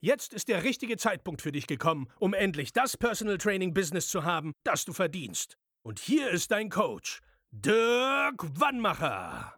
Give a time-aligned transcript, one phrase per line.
[0.00, 4.24] Jetzt ist der richtige Zeitpunkt für dich gekommen, um endlich das Personal Training Business zu
[4.24, 5.56] haben, das du verdienst.
[5.82, 9.54] Und hier ist dein Coach, Dirk Wannmacher.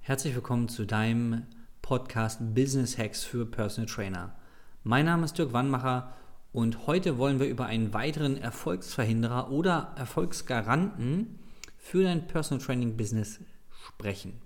[0.00, 1.46] Herzlich willkommen zu deinem
[1.80, 4.36] Podcast Business Hacks für Personal Trainer.
[4.82, 6.12] Mein Name ist Dirk Wannmacher
[6.50, 11.38] und heute wollen wir über einen weiteren Erfolgsverhinderer oder Erfolgsgaranten
[11.76, 13.38] für dein Personal Training Business
[13.86, 14.40] sprechen.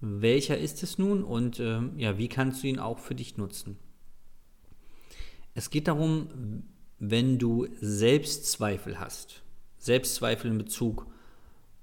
[0.00, 3.78] Welcher ist es nun und äh, ja, wie kannst du ihn auch für dich nutzen?
[5.54, 6.64] Es geht darum,
[6.98, 9.42] wenn du Selbstzweifel hast,
[9.78, 11.06] Selbstzweifel in Bezug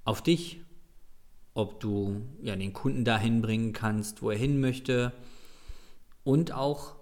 [0.04, 0.62] auf dich,
[1.54, 5.12] ob du ja, den Kunden dahin bringen kannst, wo er hin möchte
[6.24, 6.96] und auch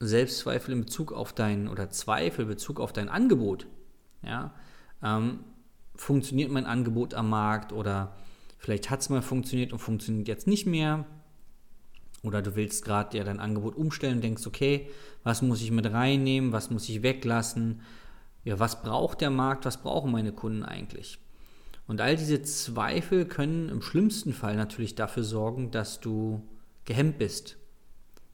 [0.00, 3.66] Selbstzweifel in Bezug auf dein oder Zweifel in Bezug auf dein Angebot.
[4.22, 4.54] Ja,
[5.02, 5.40] ähm,
[5.96, 8.16] funktioniert mein Angebot am Markt oder
[8.58, 11.04] Vielleicht hat es mal funktioniert und funktioniert jetzt nicht mehr.
[12.22, 14.88] Oder du willst gerade ja dein Angebot umstellen und denkst, okay,
[15.22, 17.82] was muss ich mit reinnehmen, was muss ich weglassen?
[18.44, 21.18] Ja, was braucht der Markt, was brauchen meine Kunden eigentlich?
[21.86, 26.42] Und all diese Zweifel können im schlimmsten Fall natürlich dafür sorgen, dass du
[26.86, 27.58] gehemmt bist,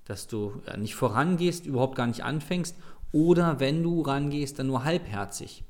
[0.04, 2.76] dass du ja, nicht vorangehst, überhaupt gar nicht anfängst
[3.12, 5.64] oder wenn du rangehst, dann nur halbherzig.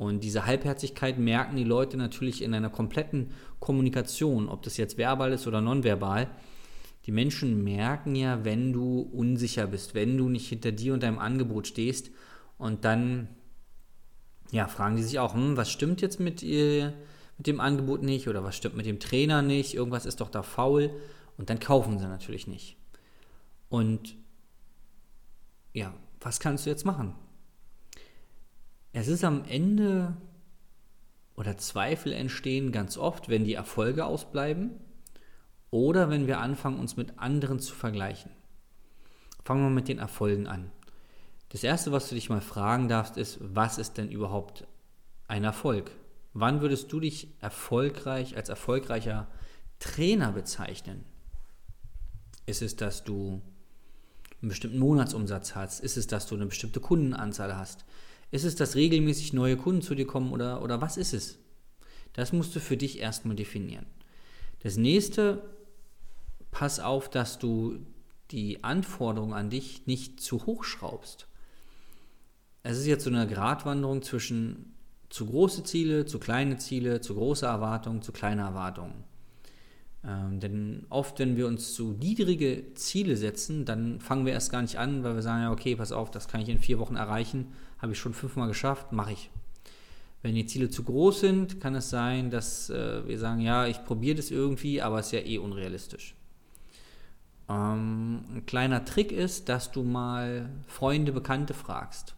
[0.00, 5.30] Und diese Halbherzigkeit merken die Leute natürlich in einer kompletten Kommunikation, ob das jetzt verbal
[5.30, 6.30] ist oder nonverbal.
[7.04, 11.18] Die Menschen merken ja, wenn du unsicher bist, wenn du nicht hinter dir und deinem
[11.18, 12.10] Angebot stehst
[12.56, 13.28] und dann
[14.52, 16.94] ja, fragen die sich auch, hm, was stimmt jetzt mit, ihr,
[17.36, 20.42] mit dem Angebot nicht oder was stimmt mit dem Trainer nicht, irgendwas ist doch da
[20.42, 20.94] faul
[21.36, 22.78] und dann kaufen sie natürlich nicht.
[23.68, 24.16] Und
[25.74, 27.16] ja, was kannst du jetzt machen?
[28.92, 30.16] Es ist am Ende
[31.36, 34.72] oder Zweifel entstehen ganz oft, wenn die Erfolge ausbleiben
[35.70, 38.32] oder wenn wir anfangen, uns mit anderen zu vergleichen.
[39.44, 40.70] Fangen wir mit den Erfolgen an.
[41.50, 44.66] Das Erste, was du dich mal fragen darfst, ist, was ist denn überhaupt
[45.28, 45.92] ein Erfolg?
[46.32, 49.28] Wann würdest du dich erfolgreich als erfolgreicher
[49.78, 51.04] Trainer bezeichnen?
[52.46, 53.40] Ist es, dass du
[54.42, 55.80] einen bestimmten Monatsumsatz hast?
[55.80, 57.84] Ist es, dass du eine bestimmte Kundenanzahl hast?
[58.30, 61.38] Ist es, dass regelmäßig neue Kunden zu dir kommen oder, oder was ist es?
[62.12, 63.86] Das musst du für dich erstmal definieren.
[64.62, 65.42] Das nächste,
[66.50, 67.78] pass auf, dass du
[68.30, 71.26] die Anforderungen an dich nicht zu hoch schraubst.
[72.62, 74.74] Es ist jetzt so eine Gratwanderung zwischen
[75.08, 79.04] zu große Ziele, zu kleine Ziele, zu große Erwartungen, zu kleine Erwartungen.
[80.06, 84.62] Ähm, denn oft, wenn wir uns zu niedrige Ziele setzen, dann fangen wir erst gar
[84.62, 86.96] nicht an, weil wir sagen, ja, okay, pass auf, das kann ich in vier Wochen
[86.96, 89.30] erreichen, habe ich schon fünfmal geschafft, mache ich.
[90.22, 93.84] Wenn die Ziele zu groß sind, kann es sein, dass äh, wir sagen, ja, ich
[93.84, 96.14] probiere das irgendwie, aber es ist ja eh unrealistisch.
[97.48, 102.14] Ähm, ein kleiner Trick ist, dass du mal Freunde, Bekannte fragst,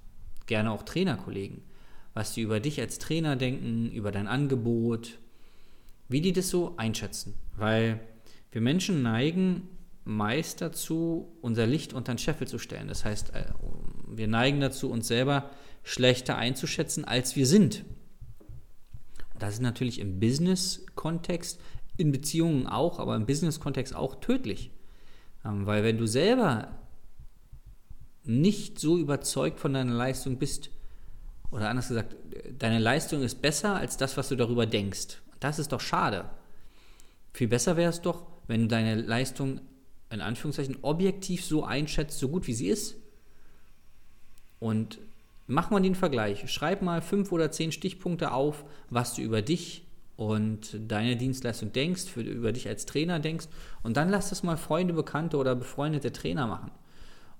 [0.47, 1.63] gerne auch Trainerkollegen,
[2.15, 5.19] was die über dich als Trainer denken, über dein Angebot,
[6.13, 7.35] wie die das so einschätzen.
[7.57, 8.01] Weil
[8.51, 9.69] wir Menschen neigen
[10.05, 12.89] meist dazu, unser Licht unter den Scheffel zu stellen.
[12.89, 13.45] Das heißt, äh,
[14.07, 15.51] wir neigen dazu, uns selber
[15.83, 17.85] schlechter einzuschätzen, als wir sind.
[19.39, 21.61] Das ist natürlich im Business-Kontext,
[21.97, 24.71] in Beziehungen auch, aber im Business-Kontext auch tödlich.
[25.45, 26.79] Ähm, weil wenn du selber
[28.25, 30.71] nicht so überzeugt von deiner Leistung bist,
[31.51, 32.17] oder anders gesagt,
[32.59, 35.19] deine Leistung ist besser als das, was du darüber denkst.
[35.43, 36.31] Das ist doch schade.
[37.33, 39.61] Viel besser wäre es doch, wenn du deine Leistung
[40.09, 42.97] in Anführungszeichen objektiv so einschätzt, so gut wie sie ist.
[44.61, 45.01] Und
[45.49, 46.49] mach mal den Vergleich.
[46.49, 49.85] Schreib mal fünf oder zehn Stichpunkte auf, was du über dich
[50.17, 53.47] und deine Dienstleistung denkst, für, über dich als Trainer denkst
[53.83, 56.71] und dann lass das mal Freunde, Bekannte oder befreundete Trainer machen.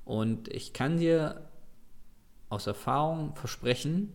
[0.05, 1.49] Und ich kann dir
[2.49, 4.13] aus Erfahrung versprechen,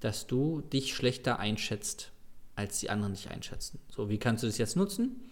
[0.00, 2.12] dass du dich schlechter einschätzt,
[2.58, 3.78] als die anderen dich einschätzen.
[3.88, 5.22] So, wie kannst du das jetzt nutzen?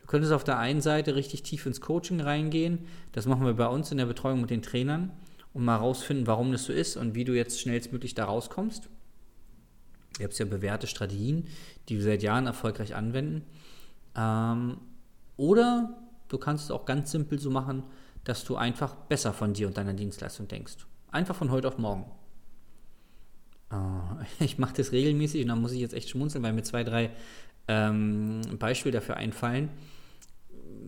[0.00, 2.80] Du könntest auf der einen Seite richtig tief ins Coaching reingehen.
[3.12, 5.12] Das machen wir bei uns in der Betreuung mit den Trainern,
[5.52, 8.88] um mal rausfinden, warum das so ist und wie du jetzt schnellstmöglich da rauskommst.
[10.18, 11.46] Ihr habt ja bewährte Strategien,
[11.88, 13.44] die wir seit Jahren erfolgreich anwenden.
[14.16, 14.78] Ähm,
[15.36, 15.96] oder
[16.28, 17.84] du kannst es auch ganz simpel so machen,
[18.24, 20.86] dass du einfach besser von dir und deiner Dienstleistung denkst.
[21.12, 22.10] Einfach von heute auf morgen.
[23.70, 23.76] Äh,
[24.44, 27.10] ich mache das regelmäßig und da muss ich jetzt echt schmunzeln, weil mir zwei, drei
[27.68, 29.70] ähm, Beispiele dafür einfallen.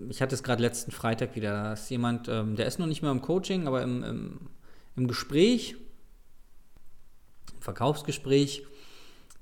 [0.09, 1.51] Ich hatte es gerade letzten Freitag wieder.
[1.51, 4.41] Da ist jemand, ähm, der ist noch nicht mehr im Coaching, aber im, im,
[4.97, 5.77] im Gespräch,
[7.55, 8.65] im Verkaufsgespräch,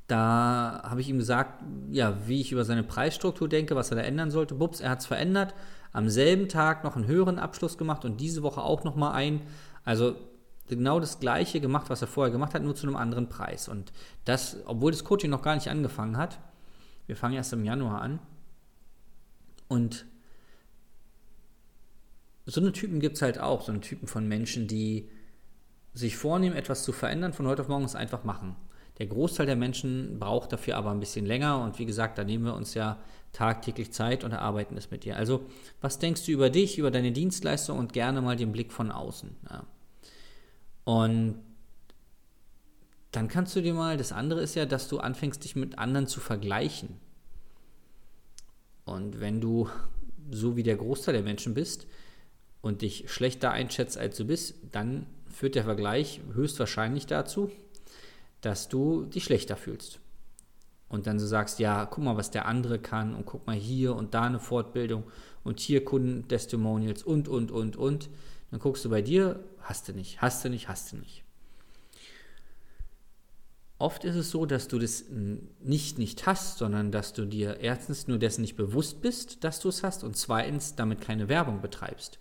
[0.07, 4.03] da habe ich ihm gesagt, ja, wie ich über seine Preisstruktur denke, was er da
[4.03, 4.55] ändern sollte.
[4.55, 5.53] Bups, er hat es verändert.
[5.93, 9.43] Am selben Tag noch einen höheren Abschluss gemacht und diese Woche auch noch mal ein.
[9.85, 10.15] Also
[10.69, 13.69] genau das Gleiche gemacht, was er vorher gemacht hat, nur zu einem anderen Preis.
[13.69, 13.93] Und
[14.25, 16.39] das, obwohl das Coaching noch gar nicht angefangen hat.
[17.07, 18.19] Wir fangen erst im Januar an.
[19.69, 20.07] Und
[22.47, 25.09] so eine Typen gibt es halt auch, so eine Typen von Menschen, die
[25.95, 28.57] sich vornehmen, etwas zu verändern, von heute auf morgen es einfach machen.
[28.99, 32.45] Der Großteil der Menschen braucht dafür aber ein bisschen länger und wie gesagt, da nehmen
[32.45, 32.99] wir uns ja
[33.33, 35.17] tagtäglich Zeit und erarbeiten es mit dir.
[35.17, 35.45] Also,
[35.81, 39.37] was denkst du über dich, über deine Dienstleistung und gerne mal den Blick von außen?
[39.51, 39.65] Ja.
[40.87, 41.43] Und
[43.11, 46.07] dann kannst du dir mal, das andere ist ja, dass du anfängst, dich mit anderen
[46.07, 47.01] zu vergleichen.
[48.85, 49.69] Und wenn du
[50.31, 51.89] so wie der Großteil der Menschen bist
[52.61, 57.51] und dich schlechter einschätzt, als du bist, dann führt der Vergleich höchstwahrscheinlich dazu,
[58.41, 59.99] dass du dich schlechter fühlst.
[60.89, 63.97] Und dann so sagst, ja, guck mal, was der andere kann und guck mal hier
[63.97, 65.03] und da eine Fortbildung
[65.43, 68.09] und hier Kundentestimonials und, und, und, und.
[68.51, 71.25] Dann guckst du bei dir, hast du nicht, hast du nicht, hast du nicht.
[73.79, 75.05] Oft ist es so, dass du das
[75.61, 79.69] nicht nicht hast, sondern dass du dir erstens nur dessen nicht bewusst bist, dass du
[79.69, 82.19] es hast und zweitens damit keine Werbung betreibst.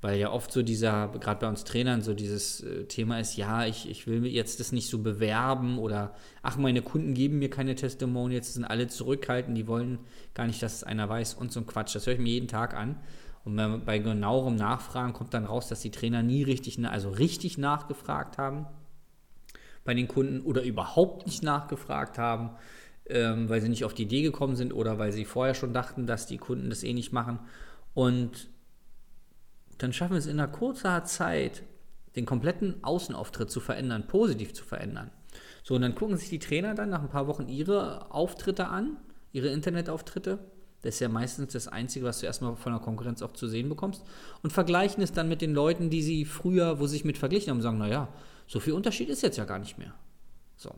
[0.00, 3.64] Weil ja oft so dieser, gerade bei uns Trainern, so dieses äh, Thema ist, ja,
[3.64, 7.74] ich, ich will jetzt das nicht so bewerben oder ach, meine Kunden geben mir keine
[7.74, 10.00] Testimonials, sind alle zurückhaltend, die wollen
[10.34, 11.94] gar nicht, dass es einer weiß und so ein Quatsch.
[11.94, 12.96] Das höre ich mir jeden Tag an.
[13.44, 18.38] Und bei genauerem Nachfragen kommt dann raus, dass die Trainer nie richtig, also richtig nachgefragt
[18.38, 18.66] haben
[19.84, 22.50] bei den Kunden oder überhaupt nicht nachgefragt haben,
[23.06, 26.06] ähm, weil sie nicht auf die Idee gekommen sind oder weil sie vorher schon dachten,
[26.06, 27.38] dass die Kunden das eh nicht machen.
[27.92, 28.48] Und
[29.78, 31.62] dann schaffen wir es in einer kurzer Zeit,
[32.16, 35.10] den kompletten Außenauftritt zu verändern, positiv zu verändern.
[35.62, 38.96] So, und dann gucken sich die Trainer dann nach ein paar Wochen ihre Auftritte an,
[39.32, 40.38] ihre Internetauftritte.
[40.84, 43.68] Das ist ja meistens das Einzige, was du erstmal von der Konkurrenz auch zu sehen
[43.68, 44.02] bekommst.
[44.42, 47.50] Und vergleichen es dann mit den Leuten, die sie früher, wo sie sich mit verglichen
[47.50, 48.08] haben, sagen, naja,
[48.46, 49.94] so viel Unterschied ist jetzt ja gar nicht mehr.
[50.56, 50.74] So.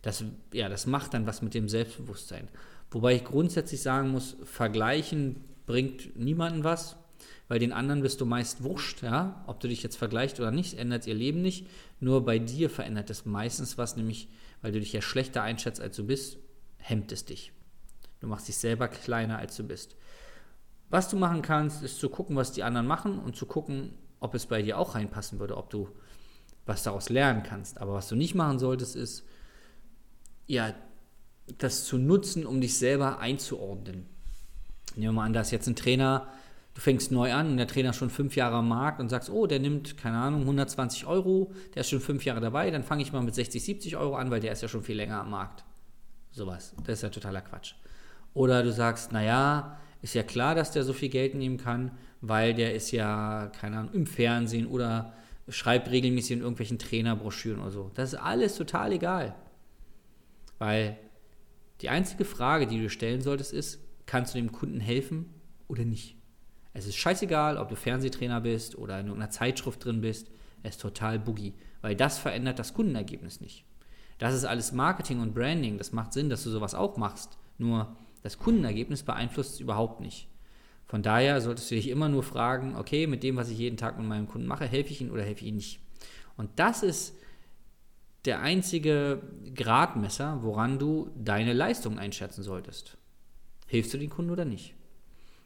[0.00, 2.48] Das, ja, das macht dann was mit dem Selbstbewusstsein.
[2.90, 6.96] Wobei ich grundsätzlich sagen muss, vergleichen bringt niemanden was
[7.52, 10.78] weil den anderen bist du meist wurscht, ja, ob du dich jetzt vergleichst oder nicht,
[10.78, 11.66] ändert ihr Leben nicht.
[12.00, 14.28] Nur bei dir verändert es meistens was, nämlich
[14.62, 16.38] weil du dich ja schlechter einschätzt, als du bist,
[16.78, 17.52] hemmt es dich.
[18.22, 19.96] Du machst dich selber kleiner, als du bist.
[20.90, 24.34] Was du machen kannst, ist zu gucken, was die anderen machen und zu gucken, ob
[24.34, 25.88] es bei dir auch reinpassen würde, ob du
[26.64, 27.80] was daraus lernen kannst.
[27.80, 29.26] Aber was du nicht machen solltest, ist,
[30.46, 30.72] ja,
[31.58, 34.06] das zu nutzen, um dich selber einzuordnen.
[34.94, 36.28] Nehmen wir mal an, da ist jetzt ein Trainer,
[36.74, 39.30] du fängst neu an und der Trainer ist schon fünf Jahre am Markt und sagst,
[39.30, 43.02] oh, der nimmt, keine Ahnung, 120 Euro, der ist schon fünf Jahre dabei, dann fange
[43.02, 45.30] ich mal mit 60, 70 Euro an, weil der ist ja schon viel länger am
[45.30, 45.64] Markt.
[46.30, 46.72] Sowas.
[46.84, 47.74] Das ist ja totaler Quatsch.
[48.34, 52.54] Oder du sagst, naja, ist ja klar, dass der so viel Geld nehmen kann, weil
[52.54, 55.12] der ist ja, keine Ahnung, im Fernsehen oder
[55.48, 57.90] schreibt regelmäßig in irgendwelchen Trainerbroschüren oder so.
[57.94, 59.34] Das ist alles total egal.
[60.58, 60.96] Weil
[61.80, 65.34] die einzige Frage, die du stellen solltest, ist, kannst du dem Kunden helfen
[65.68, 66.16] oder nicht?
[66.74, 70.30] Es ist scheißegal, ob du Fernsehtrainer bist oder in irgendeiner Zeitschrift drin bist.
[70.62, 73.64] Es ist total boogie, weil das verändert das Kundenergebnis nicht.
[74.18, 75.78] Das ist alles Marketing und Branding.
[75.78, 77.36] Das macht Sinn, dass du sowas auch machst.
[77.58, 80.28] Nur das Kundenergebnis beeinflusst es überhaupt nicht.
[80.86, 83.98] Von daher solltest du dich immer nur fragen, okay, mit dem, was ich jeden Tag
[83.98, 85.80] mit meinem Kunden mache, helfe ich ihm oder helfe ich ihm nicht.
[86.36, 87.14] Und das ist
[88.24, 89.22] der einzige
[89.54, 92.96] Gradmesser, woran du deine Leistung einschätzen solltest.
[93.66, 94.74] Hilfst du den Kunden oder nicht?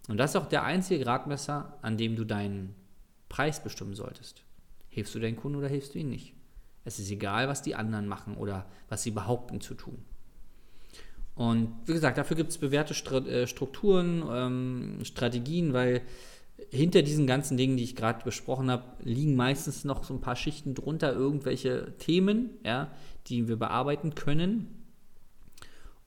[0.09, 2.75] Und das ist auch der einzige Gradmesser, an dem du deinen
[3.29, 4.45] Preis bestimmen solltest.
[4.89, 6.35] Hilfst du deinen Kunden oder hilfst du ihn nicht?
[6.85, 10.05] Es ist egal, was die anderen machen oder was sie behaupten zu tun.
[11.37, 12.95] Und wie gesagt, dafür gibt es bewährte
[13.29, 16.03] äh, Strukturen, ähm, Strategien, weil
[16.71, 20.37] hinter diesen ganzen Dingen, die ich gerade besprochen habe, liegen meistens noch so ein paar
[20.37, 22.91] Schichten drunter, irgendwelche Themen, ja,
[23.27, 24.85] die wir bearbeiten können.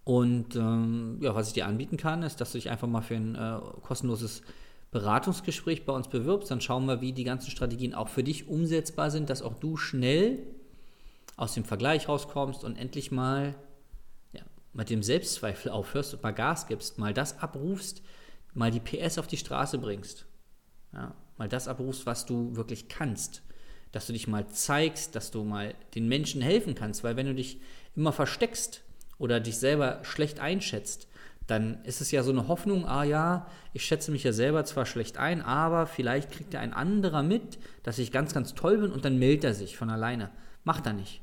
[0.04, 3.16] Und ähm, ja, was ich dir anbieten kann, ist, dass du dich einfach mal für
[3.16, 4.42] ein äh, kostenloses
[4.90, 6.50] Beratungsgespräch bei uns bewirbst.
[6.50, 9.78] Dann schauen wir, wie die ganzen Strategien auch für dich umsetzbar sind, dass auch du
[9.78, 10.40] schnell
[11.38, 13.54] aus dem Vergleich rauskommst und endlich mal
[14.74, 18.02] mit dem Selbstzweifel aufhörst und mal Gas gibst, mal das abrufst,
[18.54, 20.26] mal die PS auf die Straße bringst.
[20.94, 23.44] Ja, mal das abrufst, was du wirklich kannst.
[23.92, 27.34] Dass du dich mal zeigst, dass du mal den Menschen helfen kannst, weil wenn du
[27.34, 27.60] dich
[27.96, 28.84] immer versteckst
[29.18, 31.08] oder dich selber schlecht einschätzt,
[31.48, 34.86] dann ist es ja so eine Hoffnung, ah ja, ich schätze mich ja selber zwar
[34.86, 38.92] schlecht ein, aber vielleicht kriegt ja ein anderer mit, dass ich ganz, ganz toll bin
[38.92, 40.30] und dann meldet er sich von alleine.
[40.64, 41.22] Macht er nicht.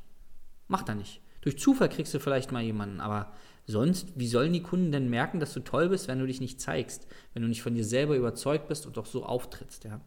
[0.67, 1.21] Macht er nicht.
[1.47, 3.31] Durch Zufall kriegst du vielleicht mal jemanden, aber
[3.67, 6.59] sonst, wie sollen die Kunden denn merken, dass du toll bist, wenn du dich nicht
[6.59, 10.01] zeigst, wenn du nicht von dir selber überzeugt bist und auch so auftrittst, ja?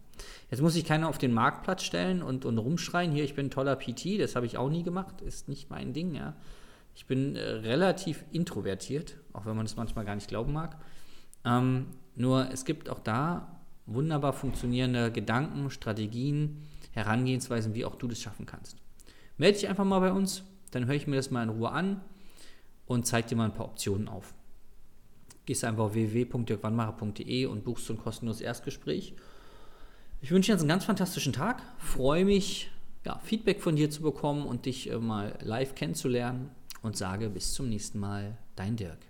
[0.51, 3.51] Jetzt muss sich keiner auf den Marktplatz stellen und, und rumschreien, hier, ich bin ein
[3.51, 6.37] toller PT, das habe ich auch nie gemacht, ist nicht mein Ding, ja.
[6.95, 10.77] Ich bin äh, relativ introvertiert, auch wenn man das manchmal gar nicht glauben mag.
[11.47, 18.21] Ähm, nur es gibt auch da wunderbar funktionierende Gedanken, Strategien, Herangehensweisen, wie auch du das
[18.21, 18.77] schaffen kannst.
[19.39, 22.01] Melde dich einfach mal bei uns, dann höre ich mir das mal in Ruhe an
[22.87, 24.35] und zeige dir mal ein paar Optionen auf.
[25.47, 29.15] Gehst einfach auf www.dirkwannmacher.de und buchst so ein kostenloses Erstgespräch.
[30.21, 32.71] Ich wünsche dir jetzt einen ganz fantastischen Tag, freue mich,
[33.05, 36.51] ja, Feedback von dir zu bekommen und dich äh, mal live kennenzulernen
[36.83, 39.10] und sage bis zum nächsten Mal, dein Dirk.